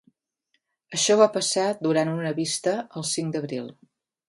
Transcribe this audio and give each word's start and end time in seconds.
Això 0.99 1.17
va 1.19 1.27
passar 1.35 1.67
durant 1.89 2.11
una 2.15 2.33
vista 2.41 2.75
el 3.03 3.09
cinc 3.13 3.37
d’abril. 3.39 3.71